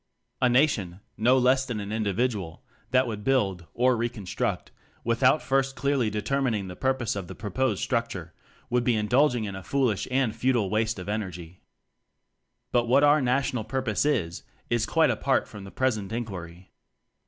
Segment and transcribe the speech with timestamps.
[0.41, 4.69] A Nation (no less than an individ ual) that would build (or "recon struct")
[5.03, 8.33] without first clearly deter mining the purpose of the proposed structure,
[8.71, 11.57] would be indulging in a foolish and futile waste of en ergy.
[12.71, 14.41] But what our national purpose is,
[14.71, 16.69] is quite apart from the present in quiry.